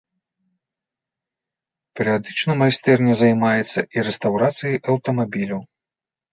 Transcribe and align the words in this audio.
Перыядычна 1.99 2.57
майстэрня 2.63 3.13
займаецца 3.23 3.79
і 3.99 4.09
рэстаўрацыяй 4.11 4.77
аўтамабіляў. 4.91 5.61